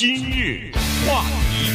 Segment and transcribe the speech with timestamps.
[0.00, 0.72] 今日
[1.06, 1.70] 话题，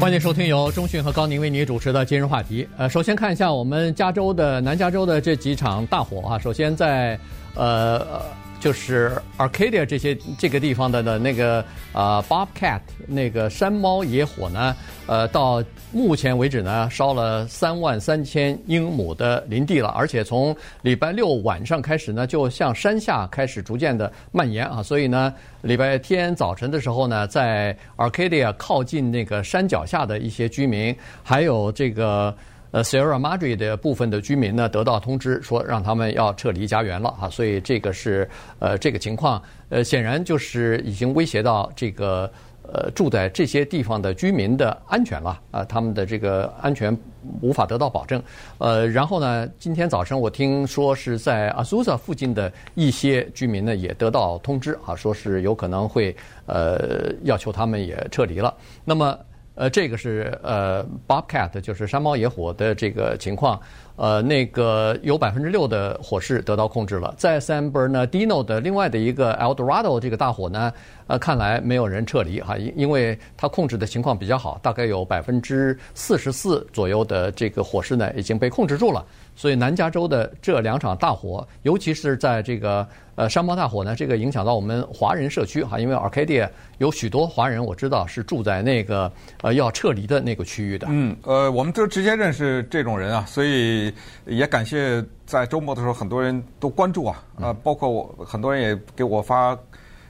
[0.00, 2.68] 欢迎收听由中讯和高宁为您主持的今日话题。
[2.76, 6.38] 呃，首先看一下我们加州的南加州的这几场大火啊。
[6.38, 7.18] 首先在
[7.56, 8.22] 呃。
[8.60, 14.76] 就是 Arcadia 这些这个地方的的那个呃 Bobcat 那个山猫野火呢，
[15.06, 15.62] 呃，到
[15.92, 25.32] 目前为止呢，烧了三万三千英亩的林地了，而且从礼拜六晚上开始呢，就向山下开始逐渐的蔓延啊，所以呢，
[25.62, 32.34] 礼拜天早晨的时候呢，在 Arcadia 靠近那个山脚下的一些居民，还有这个。
[32.70, 42.30] 呃，Sierra Madre 的部分的居民呢，得到通知说让他们要撤离家园了啊，所以这个是呃这个情况，呃显然就是已经威胁到这个
[42.62, 46.94] 呃住在这些地方的居民的安全了啊，他们的这个安全
[47.40, 48.22] 无法得到保证。
[48.58, 58.54] 呃，然后呢，今天早晨我听说是在 Azusa 附近的一些居民呢也得到通知啊，说是有可能会呃要求他们也撤离了。
[58.84, 59.18] 那么。
[59.58, 63.60] 呃，这个是呃，Bobcat，就是山猫野火的这个情况。
[63.96, 67.12] 呃，那个有百分之六的火势得到控制了。
[67.18, 70.72] 在 San Bernardino 的另外的一个 El Dorado 这个大火呢，
[71.08, 79.04] 呃，看来没有人撤离哈，因因为它控制的情况比较好，大概有百分之四十四左右的这个火势呢已经被控制住了。
[79.38, 89.10] 所以南加州的这两场大火，尤其是在这个呃山猫大火呢，这个影响到我们华人社区哈，因为 Arcadia 有许多华人，我知道是住在那个
[89.42, 90.88] 呃要撤离的那个区域的。
[90.90, 93.94] 嗯，呃，我们就直接认识这种人啊，所以。
[94.26, 99.56] 也感谢在周末的时候很多人都关注啊，呃，包括我很多人也给我发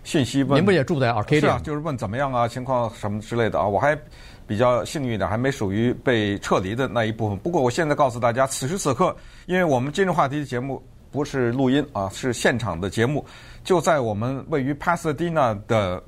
[0.09, 0.59] 信息问。
[0.59, 1.41] 您不也住在 Arcadia？
[1.41, 3.69] 是啊，就是问怎么样啊，情况什么之类的啊。
[3.69, 3.95] 我还
[4.47, 7.37] 比较幸运的，还没属于被撤离的那一部分。
[7.37, 9.15] 不过我现在告诉大家，此时此刻，
[9.45, 13.23] 因为我们今日话题的节目不是录音啊，是现场的节目，
[13.63, 16.03] 就在我们位于 Pasadena 的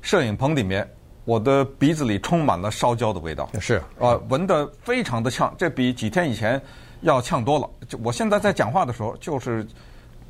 [0.00, 0.90] 摄影棚里面，
[1.26, 3.50] 我的鼻子里充满了烧焦的味道。
[3.60, 6.58] 是啊，闻得非常的呛，这比几天以前。
[7.02, 9.66] 要呛多了，就我现在在讲话的时候，就是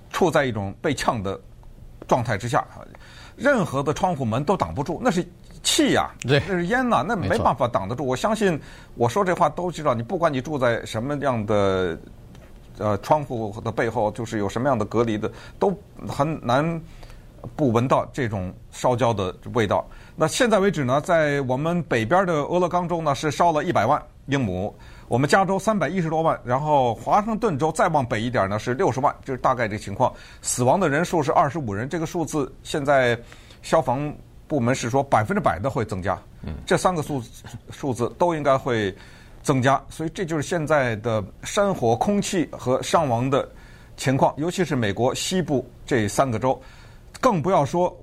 [0.09, 1.39] 处在一种被呛的
[2.13, 2.63] 状态之下，
[3.37, 5.27] 任何的窗户门都挡不住，那是
[5.63, 8.05] 气呀，对，那是烟呐，那没办法挡得住。
[8.05, 8.61] 我相信
[8.97, 11.99] 我说这话都知道，你不管你住在什么样的
[12.77, 15.75] 呃窗户的背后，就是有什么样的隔离的，都
[16.07, 16.79] 很难
[17.57, 19.83] 不闻到这种烧焦的味道。
[20.15, 24.77] 那现在为止呢，在我们北边的俄勒冈州呢，是烧了一百万英亩。
[25.13, 30.11] 我们加州三百一十多万，然后华盛顿州再往北一点呢是六十万，就是大概这个情况。
[30.41, 33.15] 死亡的人数是二十五人，这个数字现在
[33.61, 34.11] 消防
[34.49, 36.19] 部门是说百分之百的会增加。
[36.41, 37.23] 嗯，这三个数
[37.71, 38.91] 数字都应该会
[39.43, 43.47] 增加，所以这就是现在的山火、空气和伤亡的
[43.99, 46.59] 情况，尤其是美国西部这三个州，
[47.21, 47.95] 更不要说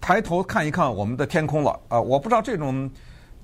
[0.00, 2.00] 抬头看一看我们的天空了啊！
[2.00, 2.88] 我不知道这种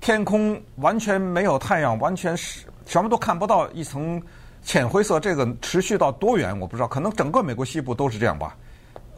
[0.01, 2.65] 天空完全没有太阳，完全是。
[2.85, 4.19] 什么都看不到，一层
[4.63, 8.57] 浅灰色，这个持续到多远我不知道，可能整个美国西部都是这样吧。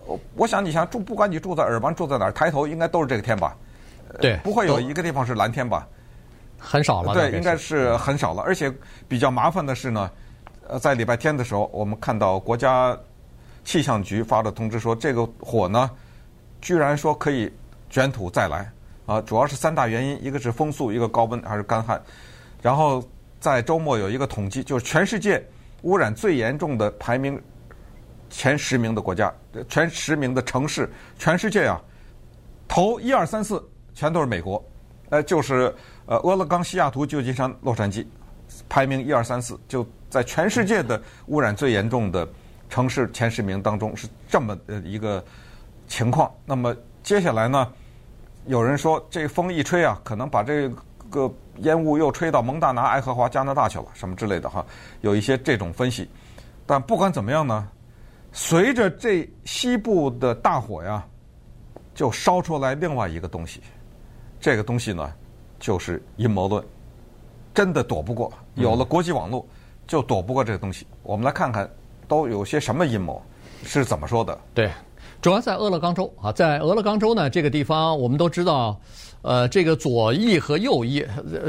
[0.05, 3.55] 我我想你想住，不管你住在尔湾住在哪儿，抬头应该都是这个天吧？
[4.19, 5.87] 对，不会有一个地方是蓝天吧？
[6.57, 7.13] 很少了。
[7.13, 8.43] 对，应该是很少了。
[8.43, 8.69] 而且
[9.07, 10.11] 比较麻烦的是呢，
[10.67, 12.97] 呃，在礼拜天的时候，我们看到国家
[13.63, 15.89] 气象局发的通知说，这个火呢，
[16.59, 17.49] 居然说可以
[17.89, 18.69] 卷土再来
[19.11, 19.21] 啊！
[19.21, 22.01] 主要是三大原因，一个是风速，一个高温，还是干旱，
[22.61, 23.03] 然后。
[23.41, 25.43] 在周末有一个统计，就是全世界
[25.81, 27.41] 污染最严重的排名
[28.29, 29.33] 前十名的国家，
[29.67, 31.81] 前十名的城市，全世界啊，
[32.67, 34.63] 头一二三四全都是美国，
[35.09, 35.73] 呃，就是
[36.05, 38.05] 呃，俄勒冈、西雅图、旧金山、洛杉矶，
[38.69, 42.29] 排名一二三四，就在全世界的污染最严重的
[42.69, 45.25] 城市前十名当中是这么呃一个
[45.87, 46.31] 情况。
[46.45, 47.73] 那么接下来呢，
[48.45, 50.69] 有人说这风一吹啊，可能把这
[51.09, 51.31] 个。
[51.57, 54.65] 烟雾又吹到蒙大拿、爱荷华、加拿大去了，什么之类的哈，
[55.01, 56.09] 有一些这种分析。
[56.65, 57.67] 但不管怎么样呢，
[58.31, 61.05] 随着这西部的大火呀，
[61.93, 63.61] 就烧出来另外一个东西。
[64.39, 65.13] 这个东西呢，
[65.59, 66.65] 就是阴谋论，
[67.53, 68.33] 真的躲不过。
[68.55, 69.45] 有了国际网络，
[69.85, 70.87] 就躲不过这个东西。
[71.03, 71.69] 我们来看看，
[72.07, 73.21] 都有些什么阴谋，
[73.63, 74.35] 是怎么说的？
[74.55, 74.71] 对，
[75.21, 78.79] 主要在俄勒冈州啊，在俄勒冈州呢，这个地方我们都知道。
[79.23, 81.05] 呃，这个左翼和右翼，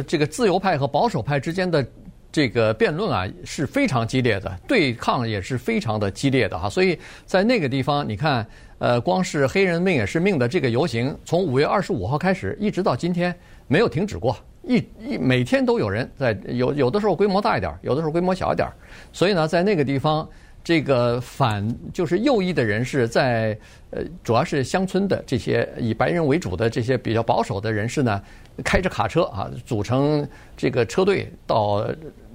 [0.07, 1.83] 这个自由派和保守派之间的
[2.31, 6.69] 这个辩论啊是非常激烈的，对抗也是非常的激烈的哈。
[6.69, 8.47] 所以在那个地方，你看，
[8.77, 13.35] 呃，光是黑人命也是命的这个游行，从五月二十五号开始，一直到今天
[13.69, 18.69] 没有停止过，一一每天都有人在，有有的时候规模大一点，有的时候规模小一点。
[19.15, 20.29] 所以呢，在那个地方，
[20.65, 23.59] 这个反就是右翼的人士在
[23.91, 28.23] 呃，主要是乡村的这些以白人为主的这些比较保守的人士呢，
[28.65, 30.27] 开着卡车啊，组成
[30.57, 31.87] 这个车队到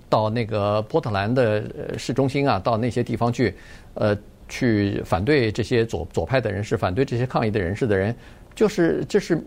[0.09, 3.55] 到那个波特兰的市中心啊，到那些地方去，
[3.93, 4.15] 呃，
[4.47, 8.15] 去反对这些左左派的人士，反对这些抗议的人士的人。
[8.57, 9.39] 就是这是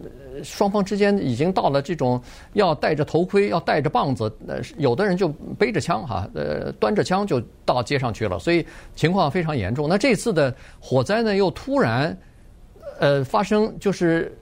[0.44, 2.22] 双方之间已经到了这种
[2.52, 5.28] 要戴着头盔、要带着棒子，呃，有的人就
[5.58, 8.64] 背着枪哈，呃，端着枪就到街上去了，所以
[8.94, 9.88] 情况非常严重。
[9.88, 12.16] 那这次的火灾呢，又突然
[13.00, 14.32] 呃发生，就是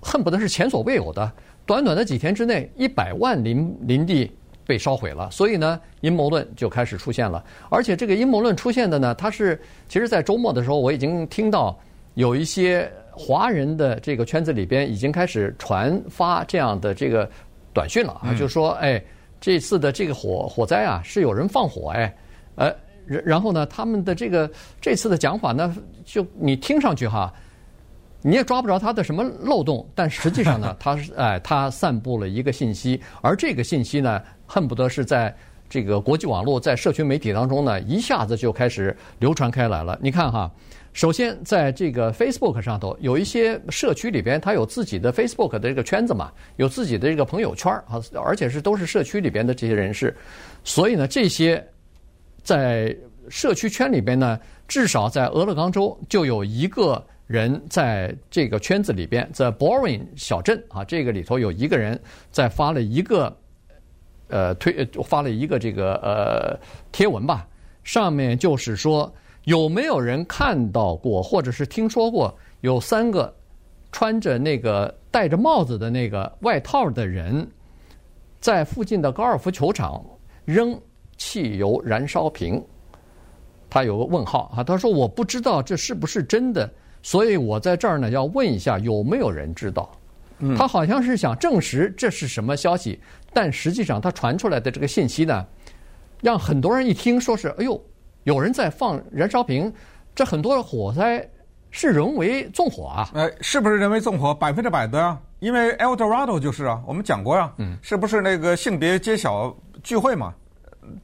[0.00, 1.30] 恨不得是前所未有的，
[1.64, 4.28] 短短的几天之内，一百万林林地
[4.66, 5.30] 被烧毁了。
[5.30, 7.44] 所以呢，阴谋论就开始出现了。
[7.70, 9.56] 而且这个阴谋论出现的呢，它是
[9.88, 11.78] 其实在周末的时候，我已经听到
[12.14, 12.90] 有一些。
[13.18, 17.26] 华人的这个圈子里边已经开始传发这样的这个
[17.72, 19.02] 短讯了啊，就说哎，
[19.40, 22.14] 这次的这个火火灾啊是有人放火哎，
[22.56, 22.74] 呃，
[23.06, 24.50] 然然后呢，他们的这个
[24.82, 25.74] 这次的讲法呢，
[26.04, 27.32] 就你听上去哈，
[28.20, 35.34] 你也抓不着他的什么漏洞，但实际上呢， 他是哎，他散布了一个信息，而这个信息呢，恨不得是在
[35.70, 39.98] 这个国际网络、在社群媒体当中呢，一下子就开始流传开来了。
[40.02, 40.50] 你看哈。
[40.96, 50.16] 首先，在这个 Facebook 上头，有一些社区里边，它有自己的 Facebook 的这个圈子嘛，有自己的这个朋友圈啊，而且是都是社区里边的这些人士，
[50.64, 51.62] 所以呢，这些
[52.42, 52.96] 在
[53.28, 62.00] 社区圈里边呢，至少在俄勒冈州就有一个人在这个圈子里边，在 Boring 小镇啊，这个里头有一个人
[62.30, 63.36] 在发了一个
[64.28, 66.58] 呃推发了一个这个呃
[66.90, 67.46] 贴文吧，
[67.84, 69.14] 上面就是说。
[69.46, 73.32] 有没有人看到过，或者是听说过有三个
[73.92, 77.48] 穿着那个戴着帽子的那个外套的人，
[78.40, 80.04] 在附近的高尔夫球场
[80.44, 80.76] 扔
[81.16, 82.60] 汽油燃烧瓶？
[83.70, 86.68] 他有个问号啊，他说我不知道这是不是真的，
[87.00, 89.88] 所以我在这儿呢要问一下有没有人知道？
[90.56, 92.98] 他好像是想证实这是什么消息，
[93.32, 95.46] 但实际上他传出来的这个信息呢，
[96.20, 97.80] 让很多人一听说是哎呦。
[98.26, 99.72] 有人在放燃烧瓶，
[100.12, 101.24] 这很多火灾
[101.70, 103.08] 是人为纵火啊！
[103.14, 104.34] 呃，是不是人为纵火？
[104.34, 110.34] 百分之百的啊，因为 El Dorado 就是啊，我们讲过呀、啊，嗯，是不是那个性别揭晓聚会嘛？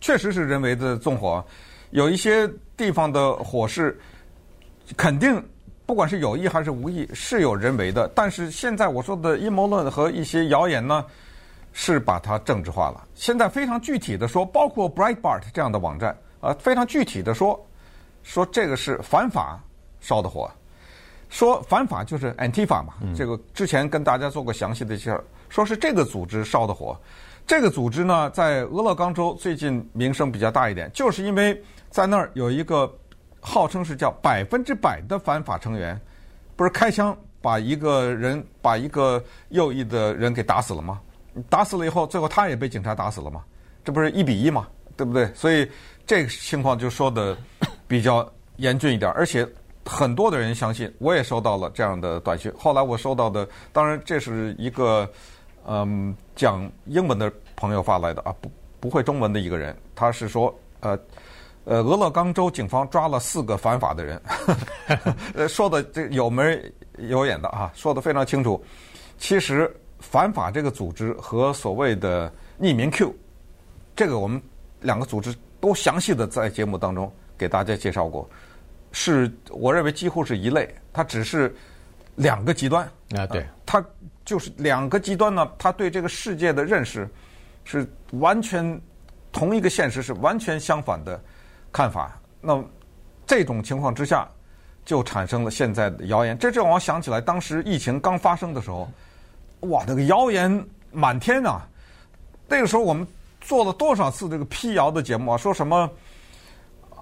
[0.01, 1.45] 确实是人为的纵火，
[1.91, 3.97] 有一些地方的火势
[4.97, 5.41] 肯定
[5.87, 11.07] 不管是有意还是无意是有人为的，但是现在我说的阴谋论和一些谣言呢，
[11.73, 13.07] 是把它政治化了。
[13.15, 16.17] 现在非常具体的说，包括 Breitbart 这样的网站。
[16.43, 17.59] 啊，非常具体的说，
[18.23, 19.59] 说这个是反法
[20.01, 20.51] 烧的火，
[21.31, 26.99] 说反法就是 Antifa 嘛，这个之前跟大家做过详细的介绍，说是这个组织烧的火。
[27.47, 32.93] 这个组织呢，在俄勒冈州最近名声比较大一点，就是因为在那儿有一个
[33.41, 36.01] 号称是叫百分之百的反法成员，
[36.57, 41.01] 不是开枪把一个人把一个右翼的人给打死了吗？
[41.49, 43.43] 打死了以后，最后他也被警察打死了吗？
[43.85, 44.69] 这不是一比一吗？
[44.97, 45.27] 对不对？
[45.35, 45.69] 所以。
[46.05, 47.35] 这个情况就说的
[47.87, 49.49] 比较严峻一点，而且
[49.87, 52.53] 很多的人相信，我也收到了这样的短信。
[52.59, 55.09] 后来我收到的，当然这是一个
[55.65, 58.51] 嗯讲英文的朋友发来的啊，不
[58.81, 60.99] 不会中文的一个人，他是说呃
[61.65, 64.21] 呃俄勒冈州警方抓了四个反法的人，
[65.35, 66.61] 呃 说的这有眉
[66.99, 68.63] 有眼的啊，说的非常清楚。
[69.19, 72.31] 其实反法这个组织和所谓的
[72.61, 73.15] 匿名 Q，
[73.95, 74.43] 这个我们
[74.83, 75.35] 两个组织。
[75.63, 77.09] 都详细的在节目当中
[77.39, 78.29] 给大家介绍过，
[78.91, 81.55] 是我认为几乎是一类，它只是
[82.17, 82.85] 两个极端
[83.17, 83.81] 啊，对，它
[84.25, 87.09] 就是两个极端呢，它对这个世界的认识
[87.63, 88.81] 是完全
[89.31, 91.23] 同一个现实是完全相反的
[91.71, 92.21] 看法。
[92.41, 92.61] 那
[93.25, 94.29] 这种情况之下，
[94.85, 96.37] 就产生了现在的谣言。
[96.37, 98.91] 这让我想起来，当时疫情刚发生的时候，
[99.61, 101.69] 哇，那个谣言满天啊！
[102.49, 103.07] 那个时候我们。
[103.43, 105.37] 做了多少次这个辟谣的节目啊？
[105.37, 105.91] 说什么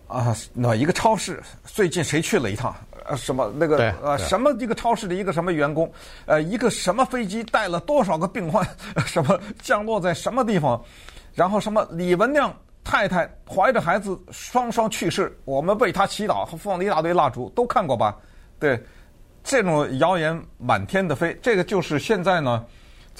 [0.08, 0.34] 啊？
[0.52, 2.74] 哪一个超市最近谁去了一趟？
[3.06, 5.90] 呃，什么那个呃，什么一个超市的一个什么员工？
[6.26, 8.66] 呃，一个什么飞机带了多少个病患？
[9.06, 10.82] 什么降落在什么地方？
[11.34, 18.16] 然后什么李文亮太太怀着孩子双双去世，我们为他祈祷，放了一大堆蜡烛，都看过吧？
[18.58, 18.82] 对，
[19.44, 22.64] 这种谣言满天的飞，这个就是现在呢。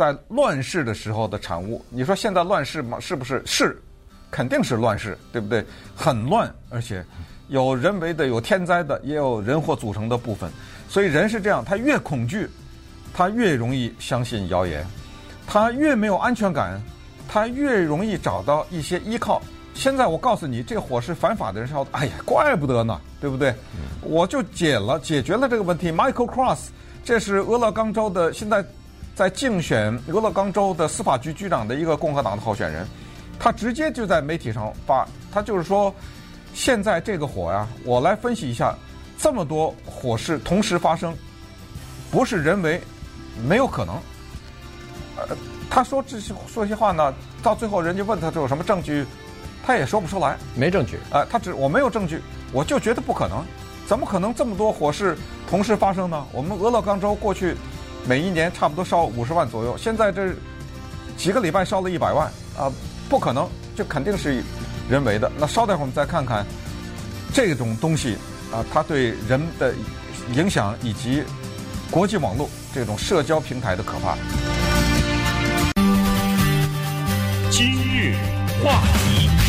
[0.01, 2.99] 在乱世的时候的产物，你说现在乱世吗？
[2.99, 3.43] 是不是？
[3.45, 3.79] 是，
[4.31, 5.63] 肯定是乱世，对不对？
[5.95, 7.05] 很乱，而且
[7.49, 10.51] 有人为的，有天灾的，也有人祸组成的部分。
[10.89, 12.49] 所以人是这样，他越恐惧，
[13.13, 14.83] 他越容易相信谣言；
[15.47, 16.81] 他越没有安全感，
[17.29, 19.43] 他越容易找到一些依靠。
[19.75, 23.55] 现在我告诉你，这个火是反法的人烧的，哎呀，怪不得呢，对不对？
[24.01, 25.93] 我就解了，解决了这个问题。
[25.93, 26.69] Michael Cross，
[27.05, 28.65] 这是俄勒冈州的，现在
[29.21, 32.87] 在竞选俄勒冈州的司法局局长的一个共和党的候选人，
[33.39, 35.95] 他直接就在媒体上发，他就是说，
[36.55, 38.75] 现在这个火呀，我来分析一下，
[39.19, 41.15] 这么多火势同时发生，
[42.11, 42.81] 不是人为，
[43.47, 43.95] 没有可能。
[45.17, 45.37] 呃，
[45.69, 47.13] 他说这些说些话呢，
[47.43, 49.05] 到最后人家问他这有什么证据？
[49.67, 50.97] 他也说不出来，没证据。
[51.11, 52.23] 啊、呃，他只我没有证据，
[52.55, 53.45] 我就觉得不可能，
[53.87, 55.15] 怎么可能这么多火势
[55.47, 56.27] 同时发生呢？
[56.33, 57.55] 我们俄勒冈州过去
[58.07, 60.33] 每一年差不多烧五十万左右，现在这
[61.17, 62.27] 几个礼拜烧了一百万，
[62.59, 62.73] 啊、
[63.09, 64.43] 不可能，这肯定是
[64.89, 65.31] 人为的。
[65.39, 66.45] 那稍待会儿我们再看看
[67.33, 68.17] 这种东西
[68.53, 69.73] 啊、它对人的
[70.33, 71.23] 影响以及
[71.91, 74.17] 国际网络这种社交平台的可怕。
[77.51, 78.17] 今日
[78.65, 79.40] 话题。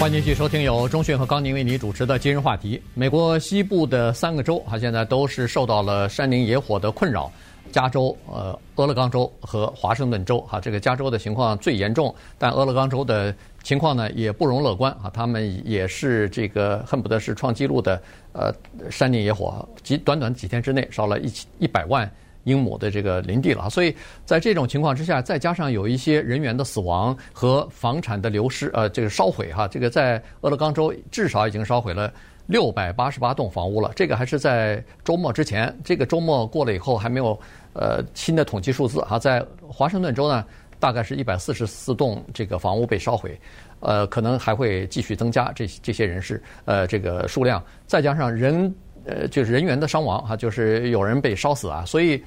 [0.00, 2.82] 欢迎继续收听由中讯和高宁为你主持的今日话题。
[2.94, 7.30] 美国西部的三个州哈，现在都是受到了山林野火的困扰。
[7.72, 15.10] 加州、呃，俄勒冈州和华盛顿州哈，这个加州的情况最严重，但俄勒冈州的情况呢也不容乐观啊。
[15.12, 18.00] 他们也是这个恨不得是创纪录的
[18.32, 18.52] 呃
[18.90, 22.08] 山林野火，几短短几天之内烧了一千一百万。
[22.44, 32.12] 英亩的这个林地了，所以在这种情况之下，再加上有一些人员的死亡和房产的流失，呃，这个烧毁哈，这个在俄勒冈州至少已经烧毁了
[32.46, 33.90] 六百八十八栋房屋了。
[33.96, 37.38] 这个还是在周末之前，这个周末过了以后还没有
[37.72, 39.18] 呃新的统计数字哈。
[39.18, 40.44] 在华盛顿州呢，
[40.78, 43.40] 大概是一百四十四栋这个房屋被烧毁，
[43.80, 48.74] 呃，可能还会继续增加这这些人士呃这个数量，再加上人。
[49.06, 52.22] 呃，就是人员的伤亡哈，就是有人被烧死啊，所以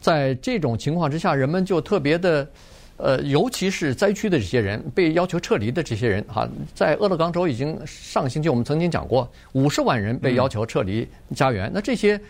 [0.00, 2.46] 在这种情况之下，人们就特别的，
[2.98, 12.20] 呃，尤其是灾区的这些人被要求撤离的这些人哈，在俄勒冈州已经上个星期我们曾经讲过，五十万人被要求撤离家园，那这些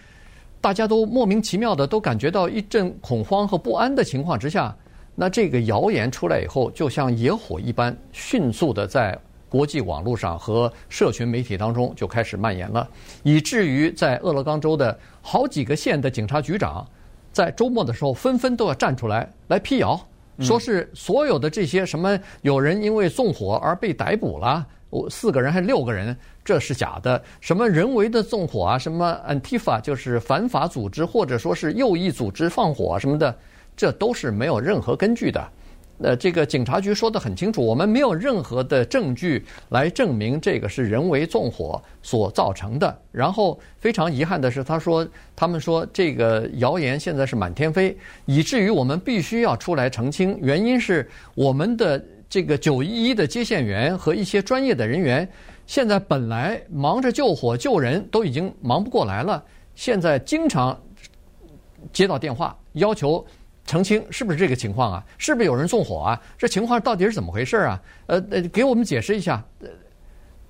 [0.60, 4.74] 大家都莫名其妙的都感觉到一阵恐慌和不安的情况之下，
[5.14, 9.18] 那这个谣言出来以后，就像野火一般，迅速的在。
[9.48, 12.88] 国际网络上和社群媒体当中就开始蔓延了，
[13.22, 16.86] 以至于在俄勒冈州的好几个县的警察局长，
[17.32, 19.98] 在周末的时候纷纷都要站出来来辟谣，
[20.40, 24.66] 说是所有的这些什么有人因为纵火而被逮捕了，
[25.10, 27.22] 四个人还是六个人，这是假的。
[27.40, 33.34] 什么人为的纵火啊，什么 Antifa 就是反法组织或者说是右翼组织放火什么的，
[33.76, 35.48] 这都是没有任何根据的。
[36.00, 42.96] 呃，这个警察局说得很清楚，我们没有任何的证据来证明这个是人为纵火所造成的。
[43.10, 50.38] 然后非常遗憾的是，他说他们说这个谣言现在是满天飞，以至于我们必须要出来澄清。
[50.40, 52.00] 原因是我们的
[52.30, 55.28] 这个九一一的接线员和一些专业的人员，
[55.66, 59.42] 现在本来忙着救火救人都已经忙不过来了，
[59.74, 60.80] 现在经常
[61.92, 63.26] 接到电话要求。
[63.68, 65.04] 澄清是不是这个情况啊？
[65.18, 66.20] 是不是有人纵火啊？
[66.38, 67.80] 这情况到底是怎么回事啊？
[68.06, 69.44] 呃呃，给我们解释一下。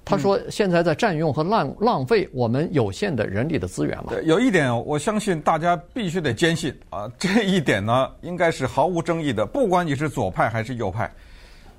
[0.04, 4.22] 他说现在在占用和浪浪费我们有限的人力的资源了。
[4.22, 9.44] 有一点，我相信大家必须得坚信啊， 这一点呢应该是毫无争议的。
[9.44, 11.12] 不管你是左派还是右派，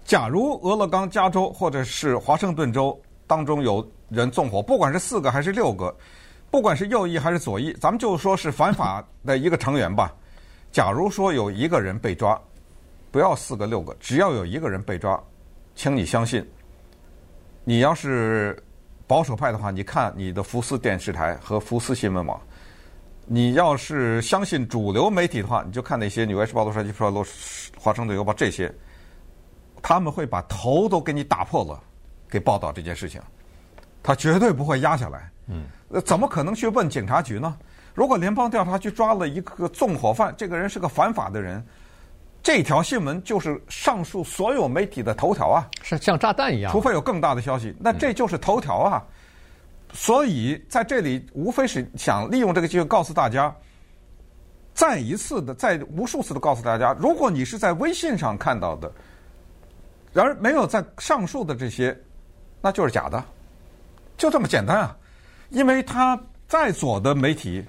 [0.03, 5.96] 假如俄勒冈、加州或者是华盛顿州当中有人纵火，不管是四个还是六个，
[6.51, 10.13] 不管是右翼还是左翼，咱们就说是反法的一个成员吧。
[10.71, 12.39] 假如说有一个人被抓，
[13.11, 15.21] 不要四个六个，只要有一个人被抓，
[15.75, 16.47] 请你相信，
[17.63, 18.61] 你要是
[19.07, 22.39] 保守派的话，你看你的福斯电视台和福斯新闻网；
[23.25, 27.09] 你要是相信主流媒体的话，你就看那些《纽约时报》、《洛杉矶时报》、
[27.79, 28.71] 《华盛顿邮报》这些，
[29.81, 31.81] 他们会把头都给你打破了，
[32.29, 33.19] 给报道这件事情，
[34.03, 35.31] 他绝对不会压下来。
[35.47, 35.65] 嗯，
[36.05, 37.57] 怎么可能去问警察局呢？
[38.00, 41.62] 如果联邦调查局抓了一个纵火犯，这个人是个反法的人，
[42.41, 46.72] 这条新闻就是上述所有媒体的头条啊，是像炸弹一样。
[46.72, 49.03] 除非有更大的消息，那这就是头条啊。
[49.06, 49.13] 嗯、
[49.91, 53.53] 所以在这里，无非是想利用这个机会告诉大家，
[54.74, 58.89] 再一次的、再无数次的告诉大家，如果你是在微信上看到的，
[60.13, 61.94] 然而没有在上述的这些，
[62.62, 63.22] 那就是假的，
[64.15, 64.96] 就这么简单啊。
[65.50, 67.62] 因为他在左的媒体。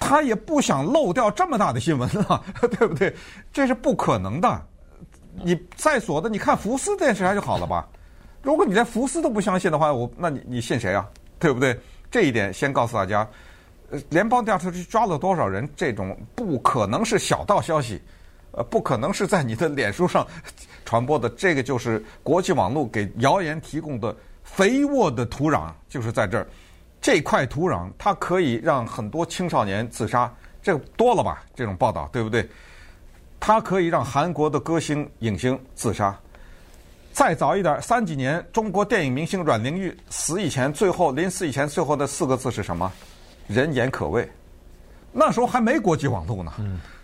[0.00, 2.42] 他也不想漏掉这么大的新闻啊，
[2.78, 3.14] 对不对？
[3.52, 4.66] 这是不可能的。
[5.44, 7.86] 你在所的，你看福斯电视台就好了吧？
[8.42, 11.06] 如果你连福斯都不相信的话，我那你你信谁啊？
[11.38, 11.78] 对不对？
[12.10, 13.28] 这一点先告诉大家，
[13.90, 15.68] 呃，联邦调查局抓了多少人？
[15.76, 18.02] 这种不可能是小道消息，
[18.50, 20.26] 呃，不可能是在你的脸书上
[20.84, 21.28] 传播的。
[21.30, 26.46] 这个就是国际网络给谣言提供的肥沃的土壤，就是在这儿。
[27.00, 31.42] 这块土壤它可以让很多青少年自杀，这个多了吧？
[31.54, 32.48] 这种报道对不对？
[33.38, 36.14] 它可以让韩国的歌星影星自杀。
[37.12, 42.92] 再早一点，三几年，中国电影明星阮玲玉死以前，最后临死以前最后的四个字是什么？
[43.48, 44.30] 人言可畏。
[45.10, 46.52] 那时候还没国际网络呢。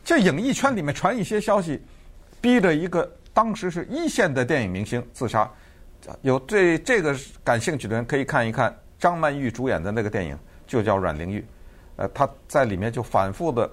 [0.04, 1.82] 这影艺圈里面传一些消息，
[2.40, 5.50] 逼着一个当时是一线的电影明星自杀。
[6.22, 11.40] 有对这个感兴趣的人可以看一看张曼玉主演的那个电影，就叫《阮玲玉》。
[11.96, 13.70] 呃，他在里面就反复的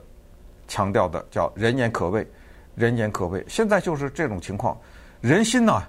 [0.67, 2.25] 强调的叫“人言可畏，
[2.75, 3.43] 人言可畏”。
[3.49, 4.77] 现在就是这种情况，
[5.21, 5.83] 人心呢？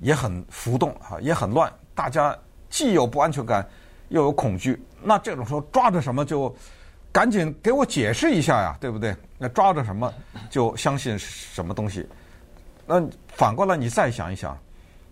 [0.00, 1.70] 也很浮动啊，也很乱。
[1.94, 2.34] 大家
[2.70, 3.62] 既有不安全感，
[4.08, 4.82] 又有恐惧。
[5.02, 6.54] 那这种时候抓着什么就
[7.12, 9.14] 赶紧给我解释一下呀，对不对？
[9.36, 10.10] 那抓着什么
[10.48, 12.08] 就相信什么东西。
[12.86, 14.56] 那反过来你再想一想，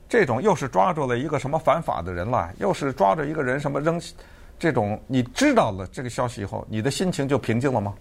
[0.09, 4.01] 这种又是抓住了一个什么反法的人了，又是抓着一个人什么扔
[4.59, 7.95] 这种，你知道了这个消息以后，你的心情就平静了吗？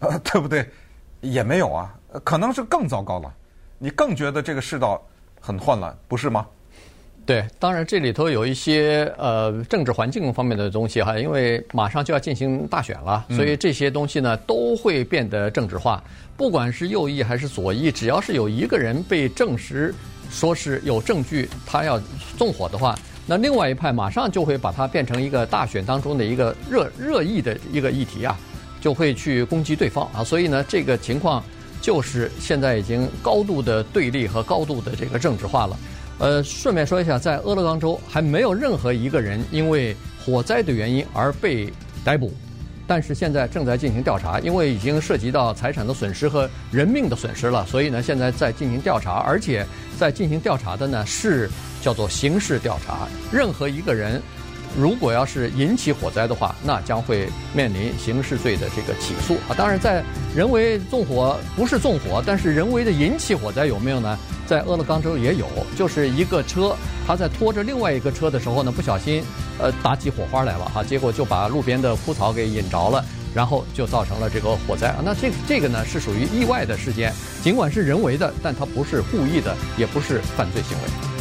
[0.00, 0.68] 呃， 对不对？
[1.20, 3.32] 也没有啊，可能是更糟糕了。
[3.78, 5.00] 你更觉得这个世道。
[5.44, 6.46] 很混乱，不是吗？
[7.26, 16.00] 对，当然这里头有一些呃政治环境方面的东西哈，因为马上就要进行大选了，所以这些东西呢都会变得政治化。
[16.36, 19.92] 不管是右翼还是左翼，只要是有一个人被证实
[20.32, 22.00] 说是有证据他要
[22.36, 28.36] 纵火的话，那另外一派马上就会把它变成一个大选当中的一个热热议的一个议题啊，
[28.80, 30.24] 就会去攻击对方啊。
[30.24, 31.40] 所以呢，这个情况。
[31.82, 35.76] 就是现在已经高度的对立和高度的这个政治化了。
[36.20, 41.68] 呃，顺便说一下，在俄勒冈州还没有任何一个人因为火灾的原因而被
[42.04, 42.32] 逮捕，
[42.86, 49.66] 但是现在正在进行调查，因为已经涉及到财产的损失和人命的损失了，所以呢，现在在进行调查，而且
[49.98, 51.48] 在进行调查的呢是
[51.80, 54.20] 叫做刑事调查，任何一个人。
[54.78, 59.54] 如果要是引起火灾的话，那将会面临刑事罪的这个起诉啊。
[59.56, 60.02] 当然，在
[60.34, 64.18] 人为纵火不是纵火，但是人为的引起火灾有没有呢？
[64.46, 66.74] 在俄勒冈州也有，就是一个车，
[67.06, 69.22] 他在拖着另外一个车的时候呢，不小心
[69.58, 73.02] 呃打起火花来了哈，结果就把路边的枯草给引着了，
[73.34, 74.96] 然后就造成了这个火灾啊。
[75.04, 81.11] 那这这个呢是属于意外的事件，尽管是人为的，但它不是故意的，也不是犯罪行为。